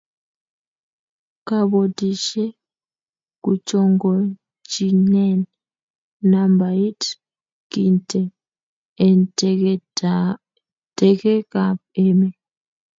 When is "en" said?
9.05-9.17